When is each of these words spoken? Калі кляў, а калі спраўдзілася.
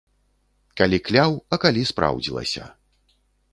Калі 0.81 0.99
кляў, 1.09 1.31
а 1.53 1.61
калі 1.65 1.81
спраўдзілася. 1.91 2.63